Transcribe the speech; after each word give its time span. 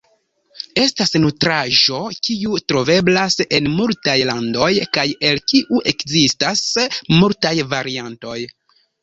Estas 0.83 1.11
nutraĵo 1.23 1.99
kiu 2.27 2.57
troveblas 2.71 3.37
en 3.59 3.67
multaj 3.75 4.17
landoj, 4.31 4.71
kaj 4.99 5.05
el 5.31 5.43
kiu 5.53 5.83
ekzistas 5.93 6.65
multaj 7.21 7.55
variantoj. 7.77 8.37